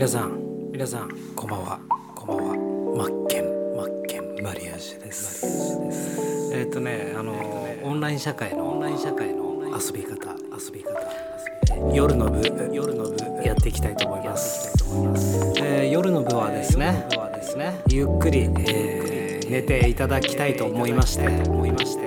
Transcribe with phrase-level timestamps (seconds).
[0.00, 1.78] 皆さん皆さんこんばんは。
[2.14, 2.56] こんばんは。
[2.96, 5.44] マッケンマッケンマリアージュです。
[6.54, 7.34] えっ、とねあの
[7.82, 11.92] オンライン社会のオンライン社会の遊び方遊び方。
[11.94, 12.40] 夜の部
[12.72, 13.46] 夜の部。
[13.46, 14.72] やっていきたいと思います。
[15.58, 17.06] えー夜の部はですね
[17.90, 21.26] ゆっくり、えー寝ていただきたいと思いまして。
[21.26, 22.04] 思いまして。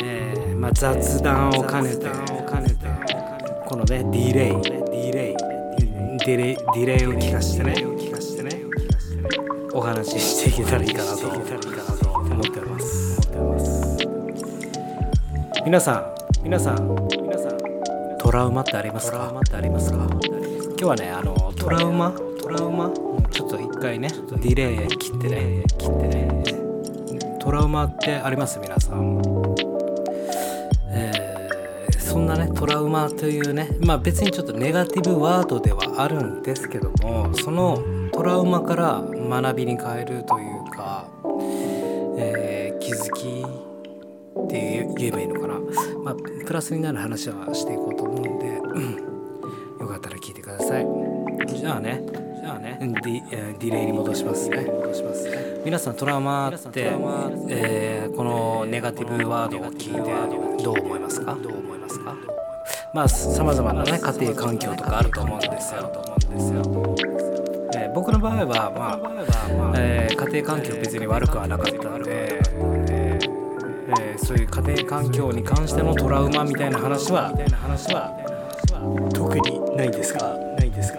[0.00, 2.06] えーまあ、雑談を兼ねて
[3.66, 4.81] このねディレイディレイ
[6.24, 7.74] ディレイディレイを聞かしてね。
[9.74, 11.54] お話ししていけたらいいかなと思って
[12.60, 13.18] おります。
[15.64, 16.14] 皆さん
[16.44, 17.58] 皆さん皆さん
[18.18, 19.32] トラウマってありますか？
[19.32, 19.40] 今
[20.76, 22.12] 日はねあのトラウマ？
[22.40, 22.92] トラウマ？
[23.32, 25.64] ちょっと一回ねディレイ切ってね。
[25.76, 26.44] 切ってね。
[27.40, 28.60] トラウマってあります？
[28.60, 29.18] 皆さん。
[29.18, 29.31] えー
[32.12, 41.06] そんなねトラウマというねまあ別にちょっとネガティブワードではあるんですけどもそのトラウマから学びに変えるというか、
[42.18, 43.44] えー気づき
[44.44, 45.54] って言えばいいのかな、
[46.02, 48.96] まあ、プラスになる話はしていこうと思うんで、うん
[49.80, 50.86] よかったら聞いてください。
[51.46, 52.02] じゃあね
[52.40, 52.76] じゃあね。
[52.80, 54.62] ディえーディレイに戻しますね。
[54.62, 55.62] 戻しますね。
[55.64, 56.90] 皆さんトラウマって、
[57.48, 59.94] えーこのネガティブワードを聞い
[60.58, 61.36] てどう思いますか？
[61.40, 61.71] どう思い
[62.92, 65.90] まあさまざまなね家庭環境とかあると思うんですよ。
[67.74, 68.98] えー僕の場合はま
[69.70, 73.24] あ、えー家庭環境別に悪くはなかったので、えー
[74.00, 77.32] えーそういう家庭環境に関してのトラウマみたいな話は
[79.12, 80.28] 特にないですか？
[80.58, 80.98] ないですか？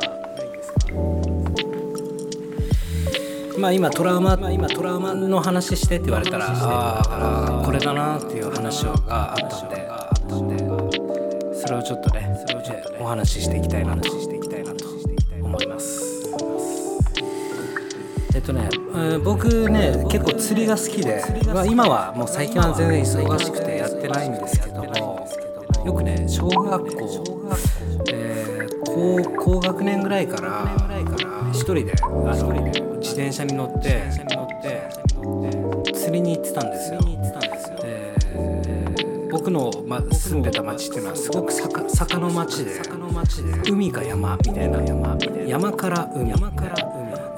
[3.57, 9.92] まあ今トラウマ、まあ、今トラウマの話してって言われたらああこれだなっていう話があったんで
[11.73, 14.85] れをちょっとねそれをちょっとねお話ししていきたいなとしていきたいなと
[15.41, 16.13] 思います。
[18.35, 21.23] えっとね、えー僕ね結構釣りが好きで、
[21.53, 25.28] まあ、今はもう最近は全然忙しくてやってないんですけども
[25.85, 27.50] よくね小学校、
[28.11, 30.75] えー高高学年ぐらいから
[31.51, 32.53] 一人であの
[33.00, 34.03] 自転車に乗って
[39.53, 42.81] の、ま、住んでた町っていうのはすごく坂坂の町で
[43.69, 46.75] 海か山みたいな山山から海山から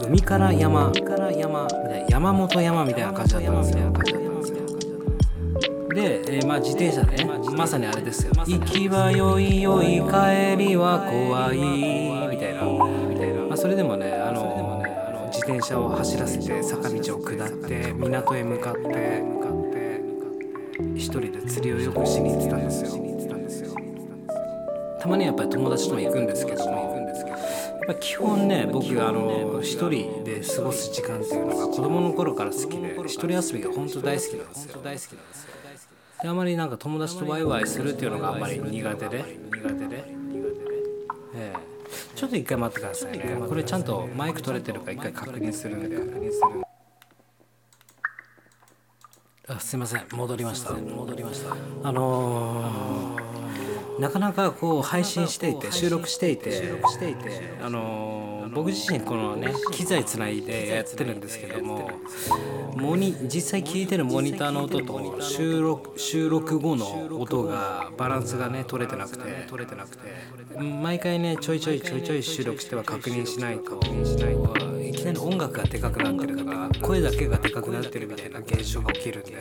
[0.02, 3.94] 海海から山から山みたいな山本山みたいな感じだったんですよ。
[5.96, 11.58] で、えーまあ、自転車でねまさにあれですよ「行きはよいよい帰りは怖い」
[12.30, 12.64] みたいな、
[13.48, 19.24] まあ、それでもねあのあの自転車を走らせて坂道を下って港へ向かって
[20.96, 23.06] 一人で釣りをよくしに行ってたんですよ。
[25.00, 26.96] たまにはやっぱり友達とも行くんですけども
[27.88, 34.82] やっ基本ね僕あの一人で過ごす時間っていうのが子供の頃から好きで一人遊びが本当大好きなんですよ。
[34.84, 35.56] 大好きなんですよ
[36.24, 40.04] であまりなんか友達とワイワイするっていうのがあんまり苦手で苦手で、
[41.36, 41.76] ええ。
[42.16, 43.38] ちょっと一回待ってくださいね。
[43.48, 46.65] これちゃんとマイク取れてるか一回確認するんで。
[49.48, 50.04] あすいません。
[50.12, 50.72] 戻りました。
[50.74, 51.56] 戻りました。
[51.84, 53.26] あのー
[54.00, 56.52] なかなかこう配信していて収録していて
[57.64, 61.90] あのー僕自身このね機材つないでやってるんですけども
[62.76, 73.80] モニ実際聞いてるモニターの音と収録収録後の音がバランスがね取れてなくて取れてなくて毎回ねちょいちょいちょいちょい収録しては確認しないと
[74.82, 75.05] いきなり
[75.36, 79.34] 音楽がでかくなってるとか声だけがでかくなってるみたいな現象が起きるんで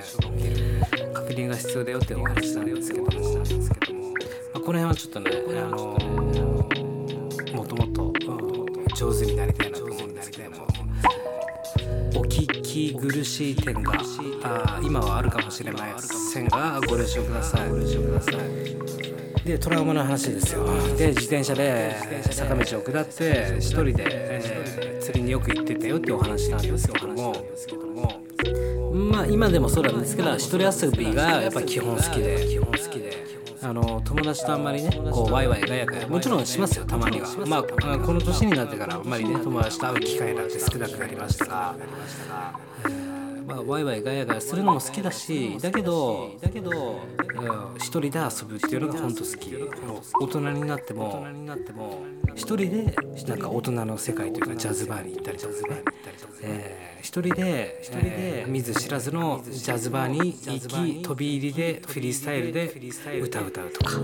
[1.15, 1.99] 確認が必要だよ。
[1.99, 3.19] っていうお話なんですけども、ま
[4.55, 5.97] あ、この辺はちょっとねあの
[7.55, 8.13] もともと
[8.97, 10.67] 上手になりたいなと思うんですけども
[12.17, 13.93] お聞き苦しい点が
[14.83, 17.71] 今はあるかもしれませんがご了承ください。
[17.71, 18.35] ご了承ください
[19.45, 20.65] でトラウマの話ですよ。
[20.97, 21.95] で自転車で
[22.33, 24.74] 坂道を下って一人で、え
[25.05, 27.35] 釣りによく行ってたよってお話なんですけども。
[28.95, 32.47] まあ今でもそうなんですけど一人遊びがやっぱ基本好きで。
[32.49, 33.13] 基本好きで
[33.63, 37.29] あの友達とあんまりねこうワイワイガヤガヤもちろんしますよたまには。
[37.47, 37.63] まあ
[37.99, 41.75] この年になってからあんまりね友達と会う機会なんて少なくなりましたが、
[43.47, 49.55] まあ、ワイワイガヤガヤするのも好きだしだけどだけど、うん、一人で遊ぶっていうのが本当好き。
[50.21, 51.27] 大人になっても
[52.35, 52.97] 一人で
[53.27, 55.53] なんか大人の世界というかジャズバーに行ったりとか。
[55.53, 55.83] ね、
[56.43, 62.73] えー一人で一人で見ず知らずのジャズバーに行き飛び入りでフリースタイルで
[63.21, 63.97] 歌歌うとか。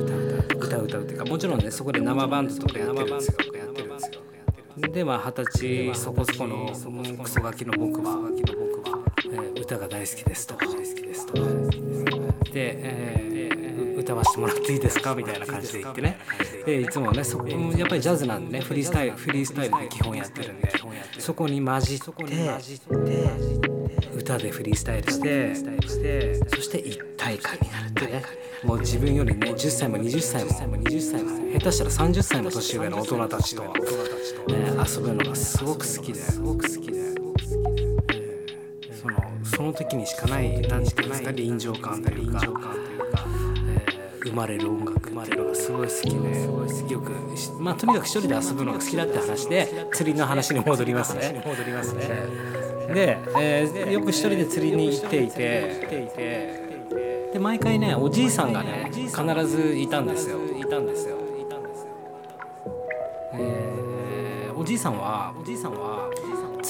[0.59, 4.93] 歌歌うっていうかもちろんねそこで生バンドとかやってるんですよ。
[4.93, 6.71] でまあ二十歳そこそこの
[7.23, 8.17] クソガキの僕は、
[9.71, 10.55] 歌が大好きですと。
[10.59, 10.75] で、
[12.55, 13.31] えー
[14.01, 16.19] 歌わせてもらっていいですかみたいな感じで言ってね。
[16.65, 16.89] でい。
[16.89, 20.73] つもねそこやっぱりジャズなんでねフリースタイルフリースタイルで基本やってるんで
[21.19, 22.13] そこに混じって
[24.15, 25.55] 歌でフリースタイルして
[26.49, 28.23] そして一体感になるってね。
[28.65, 33.73] もう自分よりね10歳も20歳も20歳も下手したら30歳も年上の大人たちと、ね、
[34.87, 37.00] 遊ぶのがすごく好きですごく好きで。
[39.71, 47.11] その時にしかない何て言うんですか臨場感というか、えー生まれる音楽っていうのがすごい好きでよく
[47.59, 51.43] まあとにかく一人で遊ぶのが好きだって話で釣りの話に戻りますね。
[51.47, 52.07] 戻りますね。
[52.93, 56.59] で、えーよく一人で釣りに行っていて
[57.33, 59.13] で毎回ねおじいさんがね必
[59.47, 60.39] ずいたんですよ。
[60.59, 61.17] いたんですよ。
[63.35, 66.00] えーおじいさんはおじいさんは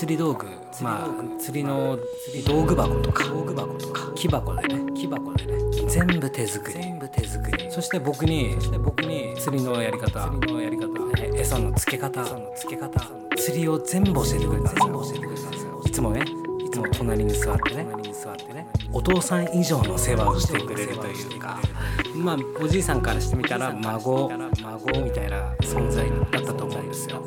[0.01, 0.47] 釣り道具
[0.81, 1.99] まあ釣りの
[2.47, 4.11] 道具箱とか道具箱とか。
[4.15, 4.93] 木箱でね。
[4.95, 5.53] 木箱でね。
[5.91, 6.83] 全部手作り。
[6.83, 7.71] 全部手作り。
[7.71, 9.35] そして僕にそして僕に。
[9.37, 10.31] 釣りのやり方。
[10.31, 10.87] 釣りのやり方。
[11.19, 12.23] え餌の付け方。
[12.23, 12.99] 餌の付け方。
[13.37, 15.83] 釣りを全部教えてくれたんですよ。
[15.85, 16.25] いつもね
[16.65, 16.87] いつも。
[16.93, 18.67] 隣に座ってね隣に座ってね。
[18.95, 21.61] お父さん以上の世話をしてくれるというか。
[22.15, 24.31] まあおじいさんからしてみたら孫
[24.63, 27.23] 孫みたいな存在だったと思うんですよ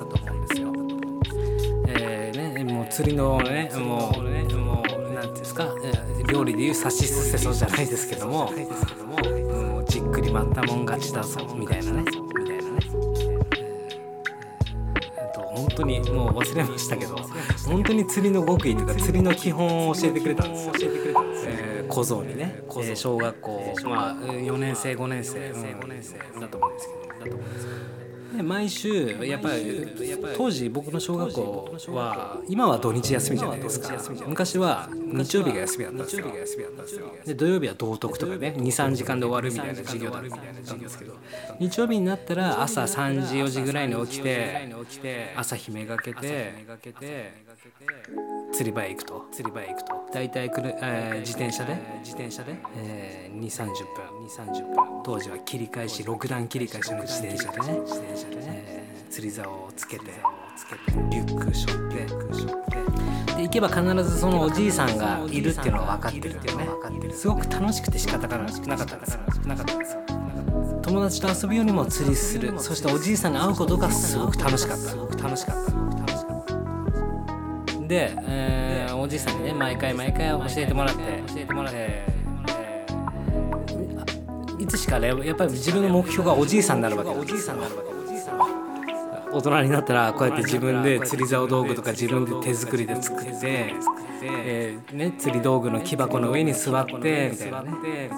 [2.93, 5.67] 釣りのねもうねもうなんていうんですか
[6.31, 12.05] 料理でいうさしすせそじゃないですけどももうじっくり待ったもん勝ちだぞみたいなねみ
[12.45, 12.79] たいなね
[15.17, 17.17] えーと本当にもう忘れましたけど
[17.65, 20.73] 本当に釣りの極意というか釣りの基本を教えてくれたんですよ。
[21.47, 28.02] えー小僧にね、えー小学校、まあ、4年生5年生、5年生だと思うんですけどだと思うんですけど
[28.41, 29.87] 毎週やっぱり
[30.35, 33.93] 当時僕の小学校は今は土日休みじゃないですか。
[34.25, 36.25] 昔は日曜日が休みだったんですよ。
[37.25, 40.23] で土曜日は道徳とかね23時間で終わるみたいな授業だっ
[40.65, 41.13] たんですけど。
[41.59, 46.53] 日曜日になったら朝3時4時ぐらいに起きて朝日めがけて
[48.51, 49.25] 釣り場へ行くと。
[49.31, 49.93] 釣り場へ行くと。
[50.13, 51.77] 大体くる、えー自転車で？
[52.03, 54.25] 自転車で、えー、2 3 0分。
[54.25, 55.03] 2 3 0分。
[55.03, 57.79] 当時は切り返し6段切り返しの自転車でね。
[57.79, 60.05] 自転車でね、えー釣り竿をつけて
[61.11, 63.35] リュック背負って。
[63.35, 66.67] で行けば必ずそのおじいさんがいるっていうのは分かってるんでね
[67.13, 68.45] すごく楽しくて仕方がな
[68.77, 68.95] かった。
[68.97, 69.13] んです。
[69.13, 69.93] よなかったんです。
[69.93, 70.01] よ
[70.81, 72.59] 友達と遊ぶよりも釣りする。
[72.59, 74.95] そしておじいさんに会うことがすごく楽しかった。
[74.95, 76.02] 楽しかった楽しかった
[77.87, 82.13] で、えーおじいさんにね毎回毎回教えてもらって教えてもらって、えー
[84.63, 87.93] いつしかねやっぱり自分の目標がおじいさんになるわけおじいさんになるわけ
[89.33, 93.73] 大人になったらこうやって自分で釣り竿道具とか自分で手作りで作って、
[94.21, 97.01] えーね、釣り道具の木箱の上に座ってみ
[97.37, 98.11] たいなね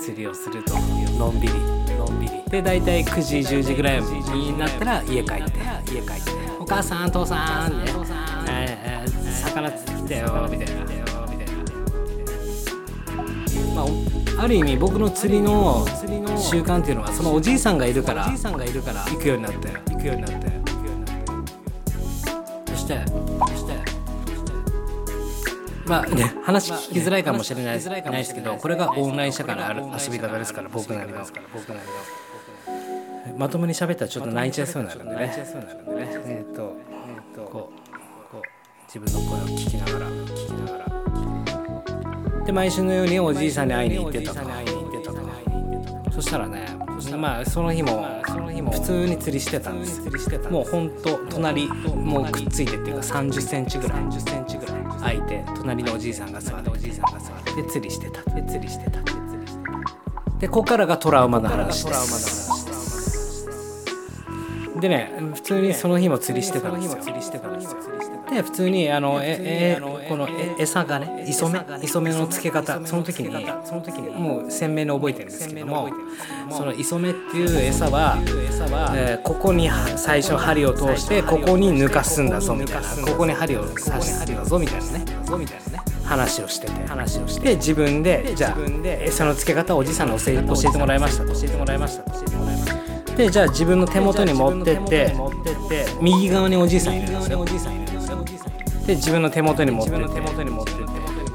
[0.00, 0.74] 釣りをすると
[1.18, 1.54] のんびり
[1.94, 2.42] のんびり。
[2.50, 5.60] で大体9時10時ぐらいになったら家帰って。
[5.92, 9.01] 家帰って「お母さん父さん」ね
[9.32, 10.82] 魚釣ってきたよ」みたいな。
[13.74, 15.86] まあお、ある意味僕の釣りの
[16.36, 18.36] 習慣っていうのはそのおじいさんがいるから行
[19.16, 20.46] くようになって行くようになって
[22.66, 22.98] そして。
[23.06, 23.72] そして。
[25.86, 31.24] まあね話聞きづらいかもしれないないですけどこれがオンライン社会のある遊び方ですから僕なりの。
[33.38, 35.32] まともに喋ったらちょっと泣いちゃいそうになるんでね。
[36.26, 36.76] えっと
[37.50, 37.81] こう
[38.94, 40.78] 自分の声を聞きながら聞きなが
[42.40, 42.44] ら。
[42.44, 44.40] で毎週のようにおじいさんに会いに行ってたと。
[46.10, 46.66] そしたらね
[47.16, 48.20] まあその日も
[48.70, 50.02] 普通に釣りしてたんです。
[50.50, 54.02] もうほんと隣もうくっついてっていうか3 0センチぐらい
[55.00, 57.62] 空いて隣のおじいさんが座っておじいさんが座って。
[57.62, 59.00] で釣りしてたで釣りしてた
[60.38, 63.48] でここからがトラウマの話です。
[64.78, 66.98] でね普通にその日も釣りしてたんですよ
[68.32, 74.10] で普通にあのええこのえ餌がね磯目磯目の付け方その時にその時に。
[74.10, 75.88] もう鮮明に覚えてるんですけども
[76.50, 78.18] その磯目っていう餌は、
[78.94, 82.88] えーここには最初針を通してここに抜かすんだぞみたいな。
[83.06, 85.04] ここに針を刺すんだぞみたいなね。
[86.04, 86.72] 話をしてて。
[86.86, 87.56] 話をして。
[87.56, 88.56] 自分でじゃあ
[89.04, 92.10] 餌の付け方をおじさんに教え教えてもらいました教えてもらいました。
[92.10, 92.72] 教えてもらいまし
[93.06, 93.16] た。
[93.16, 95.14] でじゃあ自分の手元に持ってって
[96.00, 97.44] 右側におじいさんいるんですよ
[98.86, 100.20] で自分の手元に持ってって。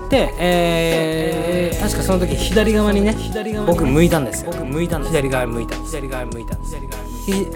[0.09, 3.15] で、えー、確かその時左側にね
[3.65, 4.51] 僕向いたんですよ。
[4.51, 6.55] 僕向いたんです左側に向いた左側に向いた
[7.25, 7.47] ひ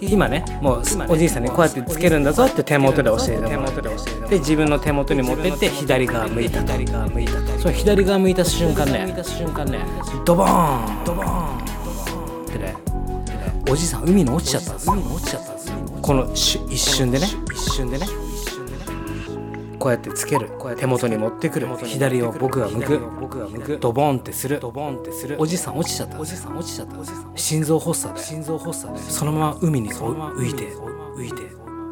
[0.00, 3.82] 今ねもうおじいさんにこうやってつけるんだぞって手元で教えてもらって。
[4.30, 9.14] で自分の手元に持ってって左側向いた左側向いたその左側向いた瞬間ね
[10.24, 12.74] ドボーンドボーンってね
[13.70, 15.72] おじいさん海に落ちちゃったんです海に落ちちゃったんです
[16.02, 17.28] この一瞬でね。
[17.52, 18.06] 一瞬でね
[19.82, 20.48] こうやってつける。
[20.78, 21.66] 手元に持ってくる。
[21.84, 23.00] 左を僕が向く。
[23.20, 23.78] 僕が向く。
[23.78, 24.60] ドボンってする。
[24.60, 25.34] ドボンってする。
[25.40, 26.20] おじさん落ちちゃった。
[26.20, 26.94] おじさん落ちちゃった。
[27.36, 28.24] 心臓発作で。
[28.24, 29.00] 心臓発作で。
[29.00, 30.68] そのまま海に浮いて
[31.16, 31.42] 浮いて。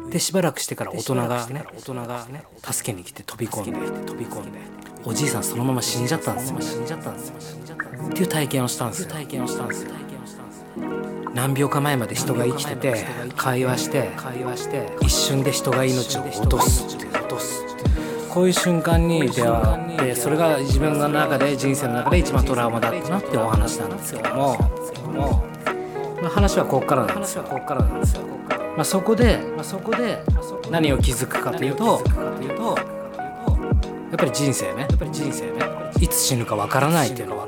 [0.09, 1.65] でしばらくしてから大人がね。
[1.75, 2.25] 大人が。
[2.31, 3.71] ね助けに来て飛び込んで。
[4.05, 4.59] 飛び込んで。
[5.03, 6.61] おじいさんそのまま死んじゃったんですよ。
[6.61, 7.59] 死んじゃったんですよ。
[8.07, 9.09] っていう体験をしたんですよ。
[9.09, 9.91] 体験をしたんですよ。
[11.33, 13.05] 何秒か前まで人が生きてて
[13.35, 14.09] 会話して
[15.01, 17.60] 一瞬で人が命を落とす落とす
[18.33, 24.57] こういう瞬間に出会ってそれが自分の中で人生の中で一番トラウマだったなってお話なんですけども。
[26.21, 27.43] まあ、話はここからなんですよ。
[27.43, 28.21] ここからなんですよ、
[28.77, 30.19] まあ、そこで、まあ、そこで
[30.69, 32.03] 何を気づくかというと
[34.11, 34.81] やっぱり人生ね。
[34.81, 35.51] やっぱり人生ね
[35.99, 37.47] いつ死ぬかわからないっていうのを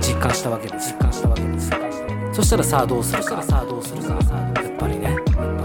[0.00, 1.70] 実感したわけです実感したわけです
[2.32, 3.42] そしたらさあどうするか。
[3.42, 4.14] さあどうするか。
[4.14, 4.18] や
[4.68, 5.16] っぱりね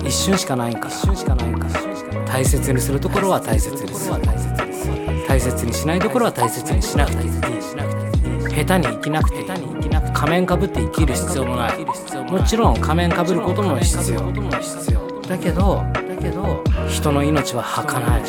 [0.03, 0.88] 一瞬しかないんから。
[0.88, 2.25] 一瞬しかないんから。
[2.25, 4.22] 大切にするところは大切にする。
[4.22, 4.39] 大
[5.42, 7.28] 切にしないところは大切にしなくてい。
[7.28, 9.46] い下手に生きなくていい。
[10.14, 11.86] 仮面かぶって生きる必要もない。
[12.32, 14.32] もちろん仮面かぶることも必要。
[15.28, 18.22] だけどだけど人の命は儚い。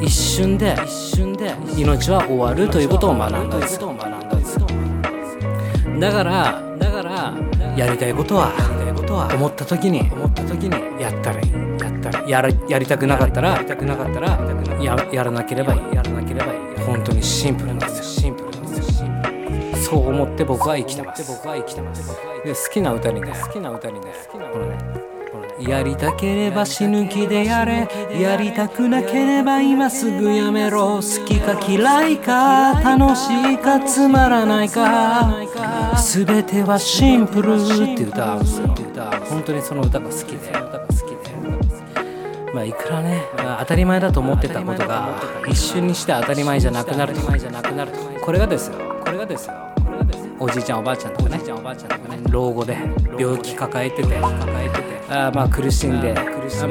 [0.00, 3.56] 一瞬で一瞬で命は終わるということを学んだ。
[3.56, 3.78] んです
[6.00, 7.34] だからだから
[7.76, 8.52] やりたいことは
[9.34, 11.57] 思った時に思った時にやったらいい
[12.28, 14.38] やらやりたくなかったらやりたくなかったら
[14.80, 15.80] ややらなければいい。
[15.94, 16.58] やらなければいい。
[16.86, 18.04] 本当にシンプルなんですよ。
[18.04, 19.08] シンプルなんですよ。
[19.76, 21.24] そう思って僕は生きてます。
[21.26, 22.06] 僕は生きてます。
[22.44, 23.32] で好きな歌にね。
[23.42, 24.12] 好きな歌にね。
[24.30, 25.08] このね。
[25.60, 27.88] やりたければ死ぬ気でやれ。
[28.20, 30.96] やりたくなければ今すぐやめろ。
[30.96, 35.42] 好きか嫌いか楽しいかつまらないか。
[35.96, 38.68] 全てはシンプルって歌うんですよ。
[39.28, 40.67] 本当にその歌が好きで
[42.54, 47.14] まあ、いくらね、まあ、当たり前だと思ってたことが一瞬にして当たり前じゃなくなる。
[48.22, 48.78] これがですよ。
[49.04, 49.54] これがですよ。
[50.40, 51.40] おじいちゃんおばあちゃんとかね。
[52.30, 52.76] 老後で
[53.18, 54.18] 病気抱えてて。
[55.10, 56.14] あまあ苦しんで。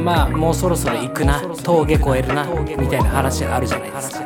[0.04, 1.42] まあもうそろそろ行くな。
[1.64, 2.46] 峠越えるな。
[2.46, 4.26] みたいな話があるじゃないですか。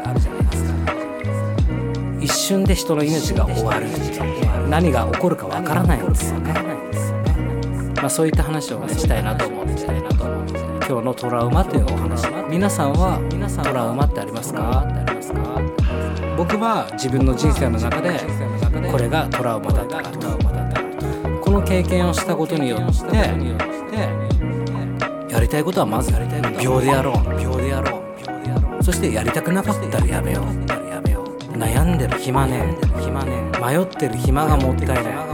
[2.19, 3.87] 一瞬で人の命が終わる。
[4.69, 6.53] 何が起こるかわからないんですよね。
[7.95, 10.60] まあそういった話をねしたいなと思ってしたいなと思って。
[10.91, 12.27] 今日のトラウマというお話。
[12.49, 13.17] 皆さんは
[13.63, 14.85] トラウマってありますか？
[16.35, 18.19] 僕は自分の人生の中で
[18.91, 20.01] これがトラウマだった。
[20.01, 20.37] と
[21.39, 22.79] この経験をしたことによっ
[23.09, 23.15] て
[25.33, 26.11] やりたいことはまず
[26.61, 27.41] 秒でやろう。
[27.41, 28.03] 秒でやろ
[28.79, 28.83] う。
[28.83, 30.45] そしてやりたくなかったらやめよう。
[31.57, 32.75] 悩んでる暇ね
[33.63, 35.30] 迷ってる暇がもったいない。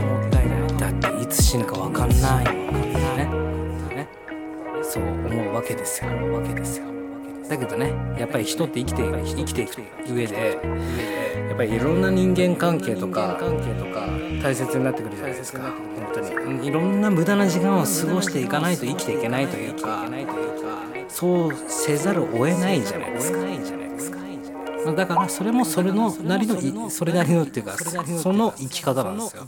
[5.67, 6.09] けですよ。
[6.33, 6.85] わけですよ。
[7.49, 9.81] だけどねやっぱり人って生きて生きていく
[10.13, 10.59] 上で
[11.47, 14.05] やっぱりいろんな人間関係とか関係とか
[14.43, 15.61] 大切になってくるじゃないですか。
[15.61, 16.19] 本当
[16.51, 16.67] に。
[16.67, 20.05] いろんな無駄な時間を過ごしていかないと生きていけないというか
[21.07, 23.37] そうせざるを得ないじゃないですか。
[24.95, 29.45] だからそれもそれのなりのそれなりのっていうかその生き方なんですよ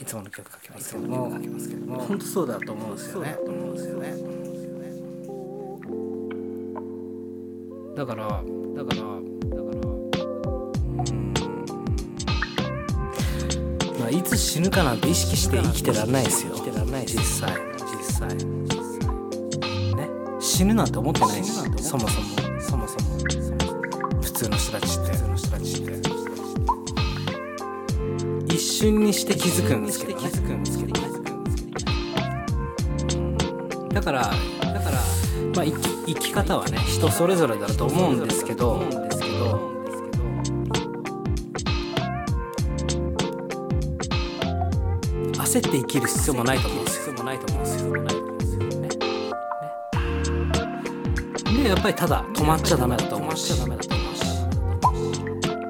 [0.00, 1.28] いつもの曲かけますけども。
[2.00, 3.36] 本当そうだと思うんですよね。
[7.94, 11.34] だからだからだからうん。
[14.00, 16.54] まあいつ死ぬかなんて意識して生きてらんないですよ。
[17.06, 17.52] 実際。
[17.84, 18.28] 実際。
[19.96, 20.08] ね。
[20.40, 21.52] 死ぬなんて思ってないし。
[21.52, 22.26] そもそも。
[22.60, 23.18] そもそも。
[24.22, 25.19] 普通の人たちって
[28.80, 30.30] 瞬にして気づくんですけど、ね、
[33.92, 34.98] だからだから
[35.54, 38.82] まあ生き生き方はね人それぞれだと思うんですけど
[45.34, 47.14] 焦って生きる必要もないと思うんですよ。
[47.16, 47.90] もないと思うんですよ。
[47.92, 48.00] ね。
[51.52, 53.99] ねでやっぱりただ止まっちゃダメだと思うし。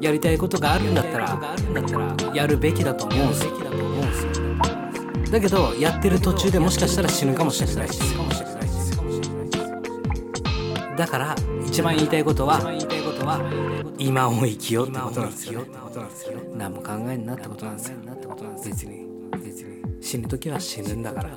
[0.01, 1.57] やりたいことがあるんだったら
[2.35, 3.53] やるべきだと思うんですよ。
[5.31, 8.01] だけどやってる途中でもしかしたら死ぬかもしれないし。
[10.97, 11.35] だから
[11.67, 12.61] 一番言いたいことは
[13.99, 15.65] 今を生きようってことなんですよ
[16.55, 17.97] 何も考えんなってことなんですよ。
[18.65, 19.07] 別に。
[20.01, 21.31] 死ぬ時は死ぬんだから。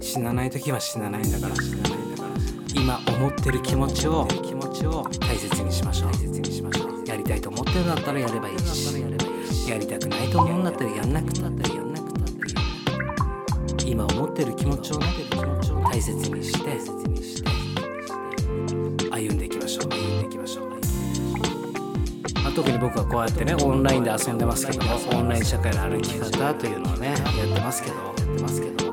[0.00, 1.54] 死なない時は死なないんだから。
[2.74, 4.28] 今思ってる気持ちを
[5.20, 6.61] 大切にしましょう。
[7.72, 12.24] ってんだったらやればいいしやりたくないと思うんだったらやんなくたってやんなくたっ
[13.78, 13.90] て。
[13.90, 14.98] 今思ってる気持ちを
[15.90, 16.78] 大切にして
[19.10, 20.70] 歩んでいきましょう歩んでいきましょう、
[22.54, 27.18] 特に僕はこうやってねオンラインで遊んでますけどもオンライン社会の歩き方というのをねやっ
[27.54, 27.96] てますけど。
[27.96, 28.92] やってますけど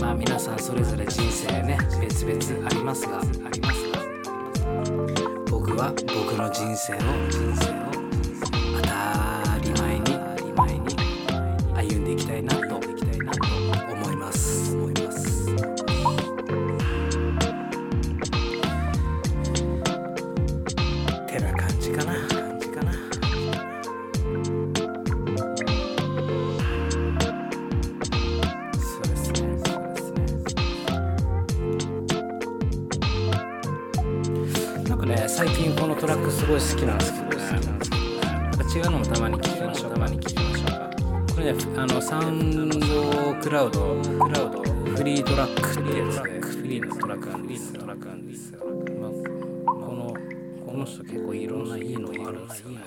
[0.00, 3.22] まあ皆さんそれぞれ人生ね別々ありますがあ
[3.52, 3.79] ります
[5.96, 7.79] 僕の人生を人生。
[35.10, 37.40] ね最近このトラックすごい好きなんですけどね。
[38.72, 47.80] 違うのもたまに聞きましょうたまに聞きましょうこれねあのサウンドクラウドクラウドフリートラックっていうやつでフリーのトラックなんですよ。
[47.80, 48.60] トラックなんですよ、
[49.00, 50.14] まあ、この
[50.64, 52.80] この人結構いろんないいのがあるんですよね。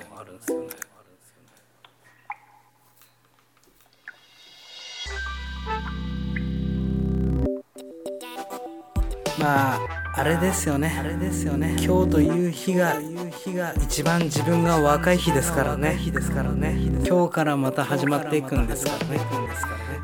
[9.39, 10.95] まああれですよね。
[10.99, 11.75] あれですよね。
[11.83, 12.99] 今日という日が
[13.43, 15.95] 日が一番自分が若い日ですからね。
[15.95, 16.75] 日ですからね。
[17.03, 19.19] 今日からまた始まっていくんですからね。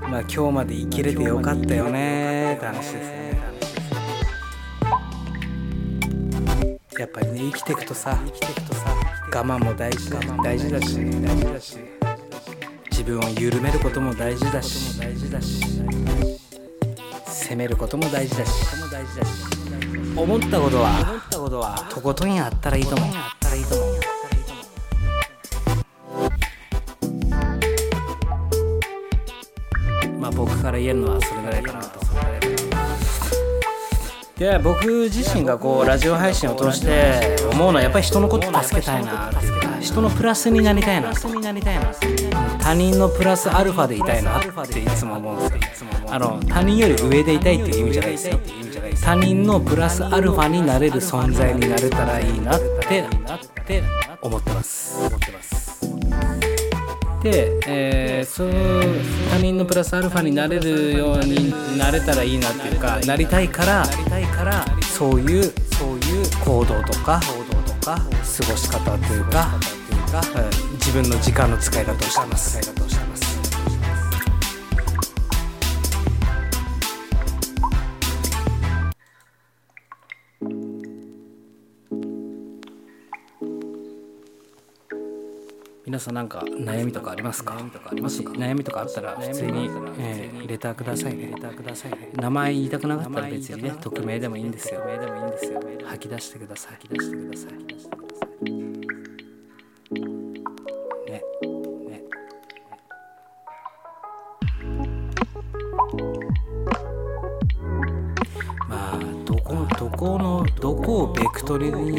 [0.01, 2.55] まあ今日まで生きれてよかったよね。
[2.55, 3.39] って話ですね。
[6.97, 8.95] やっぱりね生きていくとさ生きていくとさ
[9.31, 11.77] 我慢も大事だ大事だし大事だし
[12.89, 14.99] 自分を緩めることも大事だし。
[14.99, 16.28] 大事だし
[17.49, 18.51] 責めることも大事だし。
[20.15, 23.09] 思ったことは思ったことはとことんやったらいいと思う。
[30.19, 31.99] まあ僕から言えるのはそれぐらいかなと。
[34.37, 39.31] で僕自身がこうラジオ配信を通して思うのはやっぱり人のこと助けたいな。
[39.81, 41.11] 人のプラスになりたいな。
[42.59, 45.68] 他人のプラスアルファでいたいなっていつも思うんですよ
[46.11, 48.39] あの他人より上でいたいっていう意味じゃないですよ
[49.01, 53.05] 他人のプラスアルファになれる存在になれたらいいなって
[54.21, 55.09] 思ってます
[57.23, 58.51] で、えー、その
[59.29, 63.85] 他人のプラスアルファになれるようになれたらいいなっていうかなりたいから
[64.81, 69.59] そういうそういう行動とか行動とか過ごし方というか
[70.73, 72.78] 自分の時間の使い方をしてます。
[85.89, 87.55] 皆さんなんか悩みとかありますか？
[87.99, 91.31] もし悩みとかあったら普通に、えー、レターくださいね。
[91.35, 92.11] レターくださいね。
[92.13, 94.81] 名前言いたくなかったら別にね匿名でもいいんですよ。
[95.83, 96.73] 吐き出してください。
[96.73, 97.53] 吐き出してください。
[101.09, 101.23] ね
[101.87, 102.03] ね。
[108.67, 111.98] まあどこどこのどこをベクトルに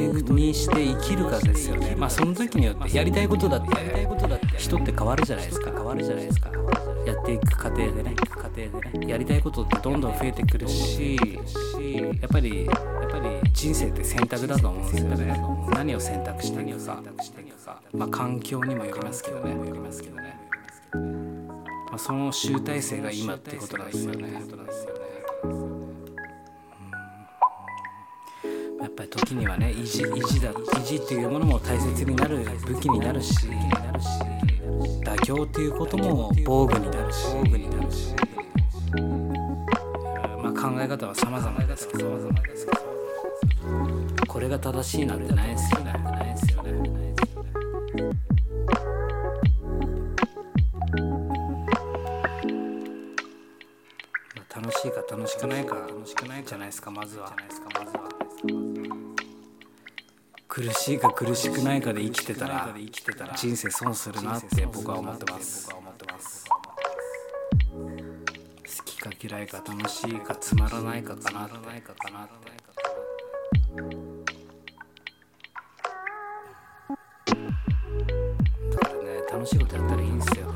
[0.60, 1.94] して生きるかですよね。
[1.96, 3.76] まあその時によってやりたいことだって
[4.58, 5.70] 人って変わるじゃないですか。
[5.70, 6.50] 変わるじゃないですか。
[7.06, 8.14] やっていく過程でね。
[8.30, 11.16] 過程でねやりたいことってどんどん増えてくるし
[12.20, 15.40] やっぱりやっぱり人生って選択だと思うんですよね。
[15.72, 17.02] 何を選択していくか。
[17.94, 19.66] まあ環境にもよりますけどね。
[19.66, 20.38] よりますけどね。
[20.92, 24.40] まあその集大成が今ってことなんですよね
[29.10, 33.34] 時にはね意地意地だ意地っていうものも大切になる武器になるし
[35.04, 37.26] 妥協っていうことも防具になるし。
[37.32, 38.14] 防具になるし
[40.42, 42.30] まあ考え方は様々ですけど。
[44.30, 45.92] これが正しいなんてないですよね。
[45.92, 46.70] ないですよね
[54.54, 57.34] 楽しいか楽しくないか楽しくないじゃないですかまずは。
[60.60, 62.74] 苦しいか苦しくないかで生きてたら
[63.34, 65.70] 人生損するなって僕は思ってます。
[65.70, 65.74] 好
[68.84, 71.54] きか嫌いか楽しいかつまらないかかなって。
[78.70, 80.52] だからね楽しいことやったらいいんですよ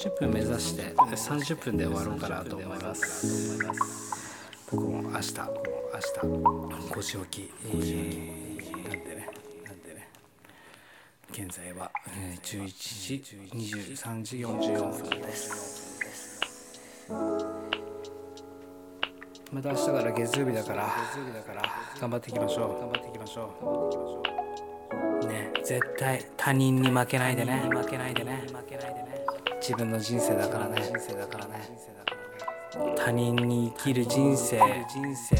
[0.00, 3.58] 30分目指して30分で終わろうかなと思います。
[4.70, 5.28] 僕も明日、明日
[6.88, 9.28] 5時起き、えーなんでね、
[9.66, 10.08] なんでね、
[11.30, 16.00] 現在はえー11時23時44分です。
[19.52, 21.62] また明日から月曜日だから、月曜日だから
[22.00, 22.80] 頑張っていきましょう。
[22.80, 24.22] 頑張っていきましょ
[25.22, 25.26] う。
[25.26, 27.68] ね、絶対他人に負けないでね。
[27.70, 28.44] 負けないでね。
[28.46, 29.19] 負けないでね。
[29.70, 30.82] 自分の人生だからね。
[30.82, 31.60] 人生だからね。
[32.96, 34.58] 他人に生きる人生。
[34.88, 35.36] 人生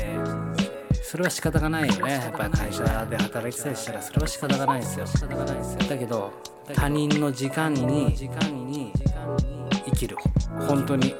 [1.02, 2.12] それは仕方がないよね。
[2.12, 5.06] やっぱり会社で働いてたりしたらそれは仕方がないですよ。
[5.06, 6.32] 仕方がないですよだけど
[6.76, 8.92] 他人の時間に時間に
[9.86, 10.16] 生きる。
[10.68, 11.14] 本当に、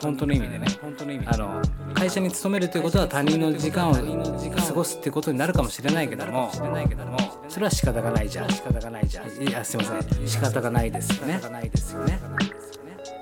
[0.00, 0.66] 本当の意味でね。
[1.26, 1.60] あの
[1.92, 6.50] 会社に勤めるということは他人の時間を過ごすっていうことになるかもしれないけども
[7.48, 9.28] それは仕方がないじゃん仕方がないじゃん。
[9.28, 10.26] いやすいません。
[10.26, 11.40] 仕方がないですよね。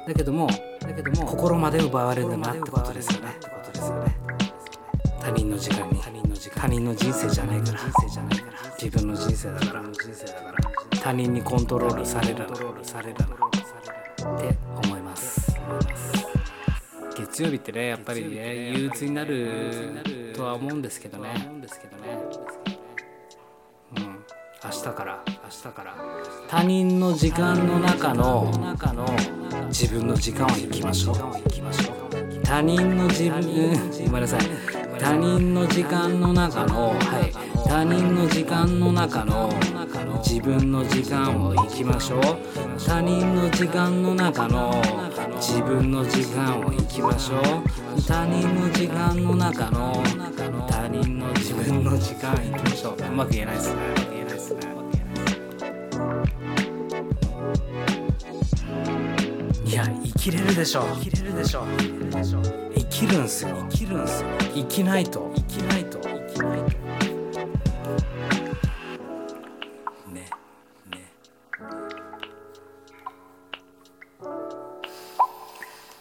[0.06, 0.48] だけども
[0.80, 3.38] だけども心まで奪われるなってことですよね。
[5.20, 7.78] 他人の時間に他人の人生じゃないから。
[8.78, 9.82] 自分の人生だから。
[11.00, 12.64] 他人にコントロールされるって
[14.84, 15.56] 思います。
[17.16, 21.48] 月曜日ってねやっぱりね憂鬱になるとは思うんですけどね。
[23.96, 24.24] うん
[24.64, 25.22] 明日から。
[25.26, 25.94] 明日から。
[26.48, 29.06] 他人の時間の中の中の
[29.68, 31.16] 自分の時間を生きましょう。
[32.42, 33.40] 他人の自分
[34.06, 34.40] ごめんなさい。
[34.98, 37.32] 他人の時間の中のはい。
[37.66, 39.48] 他人の時間の中の
[40.18, 42.20] 自分の時間を生きましょう。
[42.78, 44.82] 他人の時間の中の
[45.36, 48.02] 自分の時間を生きましょう。
[48.06, 50.02] 他人の時間の中の
[50.68, 52.96] 他人の自分の時間を生きましょう。
[53.02, 54.21] うまく言えないですね。
[60.22, 61.64] 生きれるでしょ生きれるでしょ
[62.76, 63.56] 生きるんすよ。
[63.68, 65.32] 生きるんすよ生きないと。
[65.34, 66.68] 生きないと生きないと
[70.08, 70.30] ね
[70.92, 71.10] ね。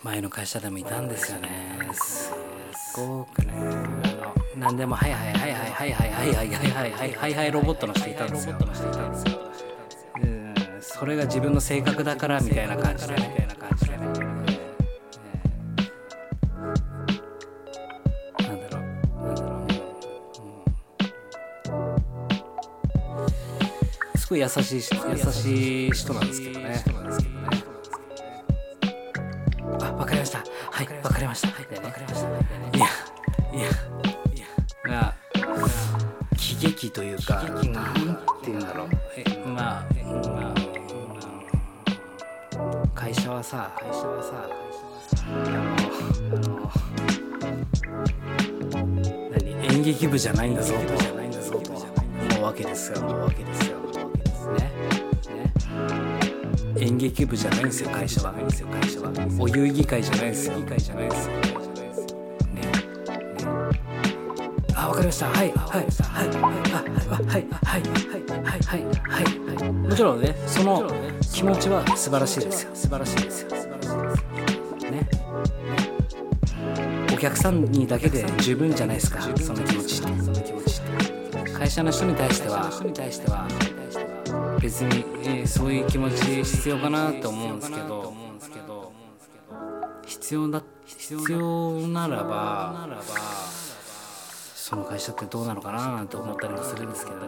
[0.04, 1.90] 前の会社でもいたんですよね。
[1.92, 2.32] す
[2.96, 3.54] ごくね。
[4.56, 8.56] 何でもはいはいはいはいはいはいはいはいはいはいはいはいはいロボットの人いたんですよ。
[10.22, 10.54] うん。
[10.80, 13.42] それが自分の性格だからみたいな感じでね。
[24.32, 24.82] ごい優しい優
[25.34, 26.82] しい人なんですけどね。
[29.82, 30.38] あわかりました。
[30.72, 31.50] はいわかりました。
[31.50, 32.30] はいわかりました。
[32.78, 32.88] いや
[33.54, 33.66] いや
[34.34, 34.90] いや。
[34.90, 35.14] が
[36.38, 37.62] 喜劇というかなん
[38.42, 38.90] ていうんだろう。
[39.18, 39.86] えまあ
[40.30, 40.56] まあ
[42.96, 44.50] 会社はさ会社はさ
[45.28, 45.76] あの
[46.38, 46.72] あの
[48.72, 49.76] 何？
[49.76, 50.74] 演劇部じゃないんだぞ
[52.42, 53.00] わけですよ。
[53.00, 53.81] 思うわけですよ
[56.82, 58.34] 演劇部じゃないんですよ会社は。
[58.34, 60.26] 会社はお遊戯会じゃない。
[60.32, 61.10] ですよ会じゃない。
[61.10, 61.42] ですよね
[62.56, 62.72] ね
[64.76, 65.38] あわかりましたはい。
[65.38, 65.52] はい。
[65.52, 65.84] はい。
[65.84, 65.88] はい。
[67.28, 67.38] はい。
[67.38, 67.46] はい。
[67.64, 67.78] はい。
[67.78, 67.84] はい。
[68.44, 68.84] はい。
[69.60, 69.72] はい。
[69.72, 70.92] もちろんねその
[71.22, 72.40] 気持ちは素晴らしい。
[72.42, 73.16] ですよ素晴らしい。
[73.18, 73.88] ですよ素晴らしい。
[73.88, 73.90] で
[74.80, 75.10] すよね
[77.14, 78.96] お客さんにだけで十分じゃない。
[78.96, 80.82] ですかその気持ちってその気持ちっ
[81.46, 83.48] て会社の人に対しては人に対しては
[84.62, 88.14] 別に、えーそういう気持ち必要かなと思うんですけど。
[90.06, 92.88] 必要だ必要ならば
[94.56, 97.18] その会社ってどうなのかななんて思ったりもするんですけど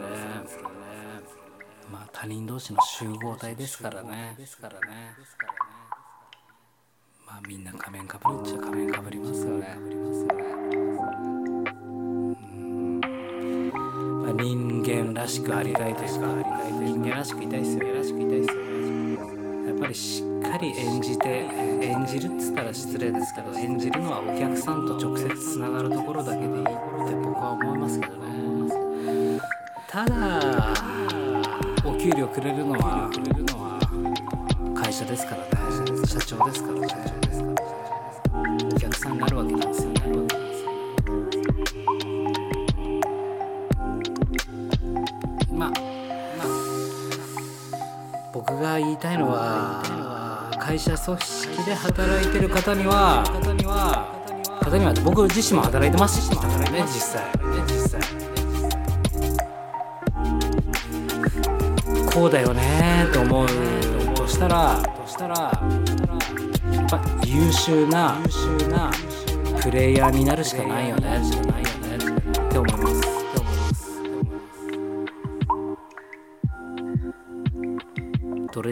[1.90, 4.36] まあ他人同士の集合体ですからね。
[7.26, 9.78] まあみんな仮面かぶるっちゃ仮面かぶりますよね。
[14.32, 16.26] 人間らしくありたいというか？
[16.82, 17.84] 人間らしくいたいですよ。
[17.84, 18.60] ねらしくいたいですよ。
[19.66, 26.70] やっぱりしっかり演じて演じるっつったら失礼ですけど演じるのはお客さんと直接つながるところだけでいいって
[27.16, 29.40] 僕は思いますけどね。
[29.88, 30.74] ただ
[31.84, 33.10] お給料くれるのは
[34.74, 35.50] 会社ですからね。
[36.06, 36.88] 社長ですからね。
[38.74, 40.43] お客さんになるわけなんですよね。
[48.94, 49.82] 言いたいのは
[50.60, 53.64] 会社組織で働いてる方には方に
[54.84, 56.36] は僕自身も働いてますしね
[56.82, 57.24] 実際。
[57.66, 58.00] 実際。
[62.12, 63.48] こうだよねと思う。
[64.14, 68.92] としたらとしたらやっぱ優秀な優秀な
[69.60, 71.18] プレイヤーになるしかないよね。
[71.18, 73.13] って思います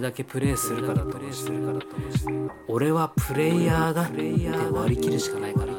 [0.03, 1.17] だけプレイするかだと
[2.67, 4.23] 俺はプレイヤーだって
[4.73, 5.73] 割り切るしかないから。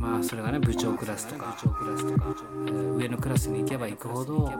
[0.00, 1.56] まあそれがね部長クラスとか
[2.96, 4.50] 上のクラスに行けば行くほど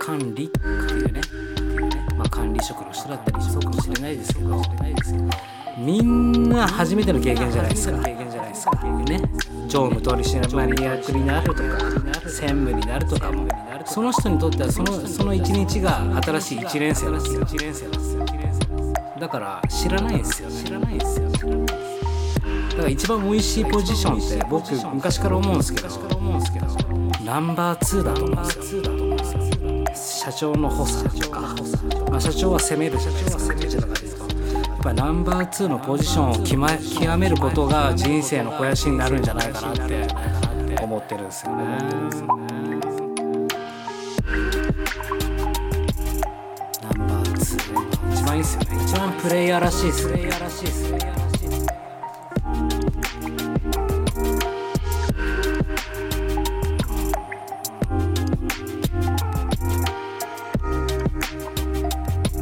[0.00, 1.20] 管理っていうね
[2.16, 4.62] まあ管理職の人だったりそうかもしれないですけど
[5.78, 8.82] みんな初めての経験じゃないですか経験じゃないですか。
[8.82, 9.20] ね。
[9.68, 11.60] 常務取締役になるとか
[12.28, 13.65] 専務になるとかも。
[13.86, 25.88] その人にとってはそのその一日が新しい1年生なんですよ1年生だから知らないんですよ知らないんですよだから一番美味しいポジションって僕昔から思うんですけど
[27.26, 30.30] ナンバー2だと思うんですよ。
[30.30, 31.40] 社長の補佐とか、
[32.08, 33.54] まあ、社長は攻めるじゃないですか。
[33.54, 40.06] やっぱりナンバー2のポジションを極め極めることが人生の肥やしになるんじゃないかなって
[40.80, 42.75] 思ってるんですよね。
[48.36, 48.84] 2一番いいっすよね。
[48.84, 50.28] 一番プレイヤーらしいっすね。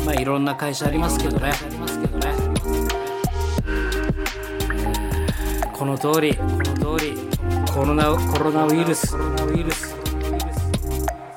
[0.04, 1.52] まあいろんな会社ありますけどね。
[5.72, 7.16] この通りこの通り
[7.72, 9.16] コロナコロナウイルス。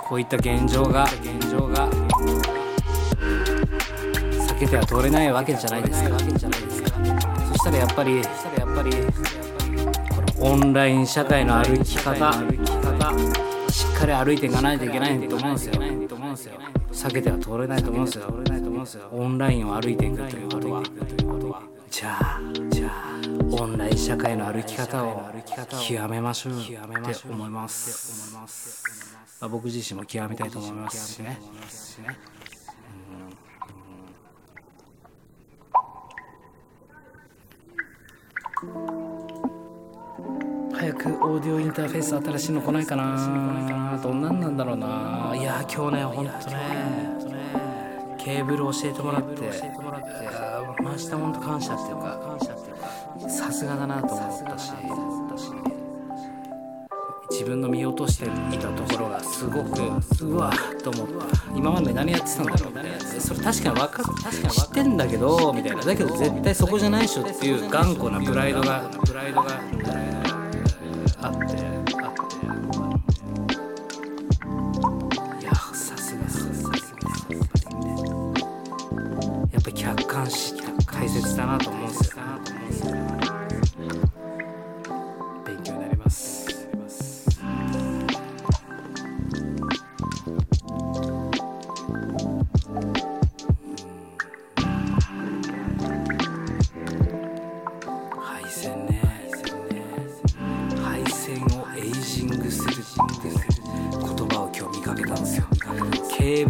[0.08, 1.67] こういった現状が現状
[4.68, 6.18] ては通れないわけじゃないですか。
[6.20, 6.26] そ
[7.56, 8.22] したらやっぱり
[10.40, 12.32] オンライン社会の歩き方
[13.70, 15.74] しっかり歩いていかないといけないと思うんですよ。
[16.92, 19.10] 避けては通れないと思うんですよ。
[19.12, 20.84] オンラインを歩いていくということは。
[21.90, 23.20] じゃあじゃあ
[23.62, 25.24] オンライン社会の歩き方を
[25.88, 26.78] 極めましょうって
[27.30, 28.34] 思います。
[29.40, 31.40] まあ、僕自身も極めたいと思いますしね。
[40.74, 44.00] 早くオーディオインターフェース新しいの来ないかな。
[44.02, 45.34] どんなんなんだろうな。
[45.36, 46.58] いや今日ねほんとね。
[48.18, 49.52] ケーブル教えてもらって。
[50.84, 52.38] マジでほんと感謝っていうか
[53.30, 54.72] さすがだなと思ったし
[57.30, 59.82] 自分の見落としていたところがすごく
[60.26, 64.06] うわっと思った今まで何やってたんだろうってそれ確かに分かっ
[64.52, 65.84] 知ってんだけどみたいな。
[65.84, 69.50] だけど絶対そこじゃないでしょっていう頑固なプライドがプライドが、
[71.22, 71.56] あって
[79.52, 81.87] やっぱ客観視って大切だなと思う。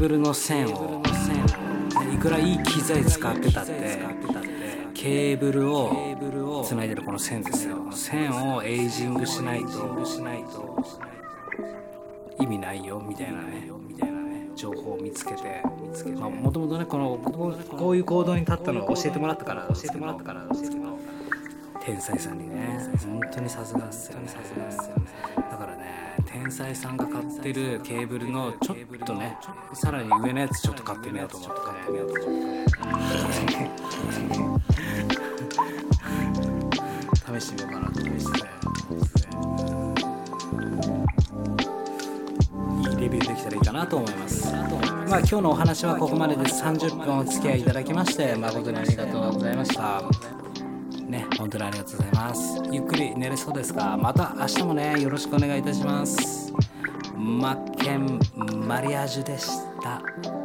[0.08, 1.04] ブルの線を
[2.13, 4.00] いくらいい機材使ってたって
[4.93, 7.91] ケーブルをつないでるこの線ですよ。
[7.91, 10.82] 線をエイジングしないと
[12.39, 13.70] 意味ないよみたいなね
[14.56, 15.62] 情報を見つけて。
[16.15, 17.17] もともとねこの
[17.78, 20.88] こういう行動に立ったのを教えてもらったから教えてもらったからですけど。
[21.84, 22.80] 天才さんにね。
[23.06, 24.28] 本当にさすがっすよね
[26.47, 29.38] 天才さんが買ってるケーブルのちょっとね
[29.73, 32.55] さらに上のやつちょっと買ってみようと思って買ってみようと思
[34.55, 34.60] っ
[37.36, 38.19] て試してみようかなと思って
[42.91, 44.49] いいレビューできたらいいかなと思います。
[44.53, 46.63] まあ今日のお話はここまでです。
[46.63, 50.01] 30分お付き合いいただきまして誠にありがとうございました。
[51.07, 52.62] ね、本当にありがとうございます。
[52.71, 56.37] ゆっくり寝れそうですが、また明日もね、よろしくお願いいたします。
[57.28, 58.20] マッケン
[58.66, 59.48] マリアージュでし
[59.82, 60.37] た。